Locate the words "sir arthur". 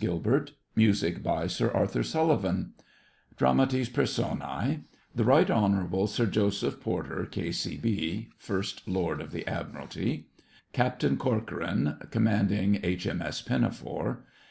1.46-2.02